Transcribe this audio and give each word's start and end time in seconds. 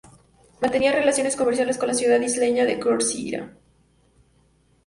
Mantenía 0.61 0.93
relaciones 0.93 1.35
comerciales 1.35 1.77
con 1.77 1.87
la 1.87 1.93
ciudad 1.93 2.19
isleña 2.21 2.65
de 2.65 2.79
Corcira. 2.79 3.51